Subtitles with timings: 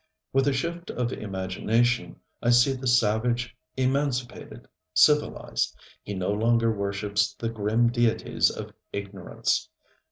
[0.33, 5.77] With a shift of imagination I see the savage emancipated, civilized.
[6.01, 9.69] He no longer worships the grim deities of ignorance.